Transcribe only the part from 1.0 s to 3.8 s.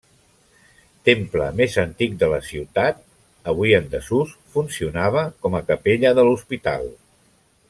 Temple més antic de la ciutat, avui